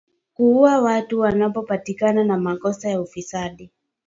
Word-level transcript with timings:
Kuuwa 0.33 0.81
watu 0.81 1.19
wanaopatikana 1.19 2.23
na 2.23 2.37
makosa 2.37 2.89
ya 2.89 3.01
ufisadi 3.01 3.71